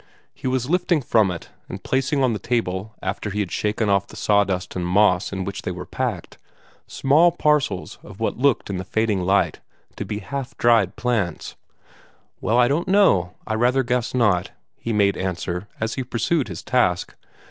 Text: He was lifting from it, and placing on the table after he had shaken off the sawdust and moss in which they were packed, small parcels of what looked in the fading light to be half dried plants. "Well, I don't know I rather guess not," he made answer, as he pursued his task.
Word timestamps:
He 0.33 0.47
was 0.47 0.67
lifting 0.67 1.03
from 1.03 1.29
it, 1.29 1.49
and 1.69 1.83
placing 1.83 2.23
on 2.23 2.33
the 2.33 2.39
table 2.39 2.95
after 3.03 3.29
he 3.29 3.39
had 3.39 3.51
shaken 3.51 3.87
off 3.87 4.07
the 4.07 4.15
sawdust 4.15 4.75
and 4.75 4.83
moss 4.83 5.31
in 5.31 5.43
which 5.45 5.61
they 5.61 5.69
were 5.69 5.85
packed, 5.85 6.39
small 6.87 7.31
parcels 7.31 7.99
of 8.01 8.19
what 8.19 8.35
looked 8.35 8.71
in 8.71 8.77
the 8.77 8.83
fading 8.83 9.21
light 9.23 9.59
to 9.97 10.03
be 10.03 10.17
half 10.17 10.57
dried 10.57 10.95
plants. 10.95 11.55
"Well, 12.39 12.57
I 12.57 12.67
don't 12.67 12.87
know 12.87 13.35
I 13.45 13.53
rather 13.53 13.83
guess 13.83 14.15
not," 14.15 14.49
he 14.75 14.91
made 14.91 15.17
answer, 15.17 15.67
as 15.79 15.93
he 15.93 16.03
pursued 16.03 16.47
his 16.47 16.63
task. 16.63 17.13